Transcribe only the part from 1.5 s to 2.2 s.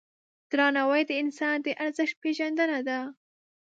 د ارزښت